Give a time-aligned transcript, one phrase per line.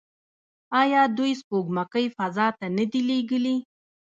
[0.81, 3.55] آیا دوی سپوږمکۍ فضا ته نه دي لیږلي؟